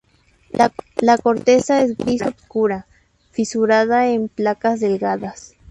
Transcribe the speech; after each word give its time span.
La 0.95 1.19
corteza 1.19 1.83
es 1.83 1.95
gris 1.95 2.23
oscura, 2.23 2.87
fisurada 3.29 4.07
en 4.09 4.29
placas 4.29 4.79
delgadas. 4.79 5.53